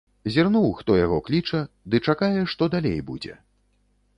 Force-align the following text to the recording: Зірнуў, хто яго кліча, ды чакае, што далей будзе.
Зірнуў, 0.35 0.63
хто 0.79 0.95
яго 0.99 1.17
кліча, 1.27 1.61
ды 1.91 2.01
чакае, 2.09 2.41
што 2.55 2.71
далей 2.77 2.99
будзе. 3.11 3.33